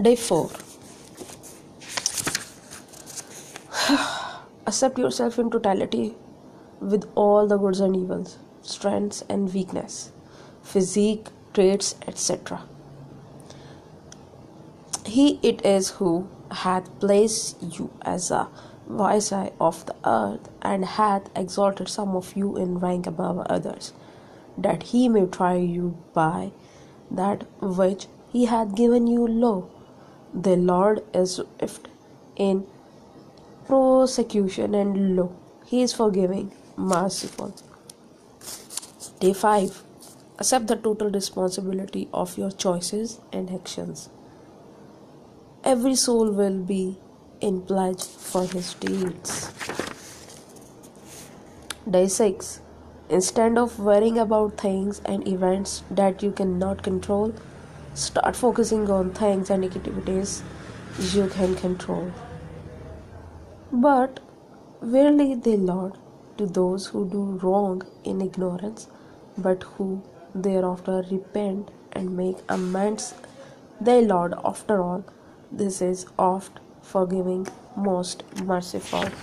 Day 0.00 0.14
4. 0.14 0.50
Accept 4.66 4.96
yourself 4.96 5.40
in 5.40 5.50
totality 5.50 6.14
with 6.80 7.08
all 7.16 7.48
the 7.48 7.56
goods 7.56 7.80
and 7.80 7.96
evils, 7.96 8.36
strengths 8.62 9.24
and 9.28 9.52
weakness, 9.52 10.12
physique, 10.62 11.26
traits, 11.52 11.96
etc. 12.06 12.62
He 15.04 15.40
it 15.42 15.64
is 15.66 15.90
who 16.02 16.28
hath 16.52 16.86
placed 17.00 17.56
you 17.60 17.90
as 18.02 18.30
a 18.30 18.46
viceroy 18.86 19.50
of 19.60 19.84
the 19.86 19.96
earth, 20.04 20.48
and 20.62 20.84
hath 20.84 21.28
exalted 21.34 21.88
some 21.88 22.14
of 22.20 22.36
you 22.36 22.56
in 22.56 22.78
rank 22.78 23.08
above 23.08 23.40
others, 23.56 23.92
that 24.56 24.84
he 24.94 25.08
may 25.08 25.26
try 25.26 25.56
you 25.56 25.98
by 26.14 26.52
that 27.10 27.44
which 27.60 28.06
he 28.28 28.44
hath 28.44 28.76
given 28.76 29.08
you 29.08 29.26
law, 29.26 29.64
the 30.34 30.56
Lord 30.56 31.02
is 31.14 31.36
swift 31.36 31.88
in 32.36 32.66
prosecution 33.66 34.74
and 34.74 35.16
lo, 35.16 35.34
He 35.64 35.80
is 35.80 35.94
forgiving, 35.94 36.52
merciful. 36.76 37.54
Day 39.20 39.32
5. 39.32 39.82
Accept 40.38 40.66
the 40.66 40.76
total 40.76 41.10
responsibility 41.10 42.08
of 42.12 42.36
your 42.36 42.50
choices 42.50 43.20
and 43.32 43.50
actions. 43.50 44.10
Every 45.64 45.94
soul 45.94 46.30
will 46.30 46.58
be 46.58 46.98
in 47.40 47.62
pledge 47.62 48.04
for 48.04 48.44
his 48.44 48.74
deeds. 48.74 49.50
Day 51.90 52.06
6. 52.06 52.60
Instead 53.08 53.56
of 53.56 53.78
worrying 53.78 54.18
about 54.18 54.58
things 54.58 55.00
and 55.06 55.26
events 55.26 55.84
that 55.90 56.22
you 56.22 56.32
cannot 56.32 56.82
control, 56.82 57.32
Start 58.02 58.36
focusing 58.36 58.88
on 58.92 59.10
things 59.10 59.50
and 59.50 59.64
negativities 59.64 60.42
you 61.12 61.26
can 61.28 61.56
control. 61.56 62.12
But 63.72 64.20
verily 64.80 65.34
they 65.34 65.56
laud 65.56 65.98
to 66.38 66.46
those 66.46 66.86
who 66.86 67.08
do 67.10 67.24
wrong 67.42 67.82
in 68.04 68.20
ignorance, 68.20 68.86
but 69.36 69.64
who 69.64 70.00
thereafter 70.32 71.04
repent 71.10 71.72
and 71.90 72.16
make 72.16 72.36
amends, 72.48 73.14
they 73.80 74.00
laud. 74.06 74.38
After 74.44 74.80
all, 74.80 75.04
this 75.50 75.82
is 75.82 76.06
oft 76.30 76.60
forgiving, 76.94 77.48
most 77.74 78.22
merciful. 78.44 79.18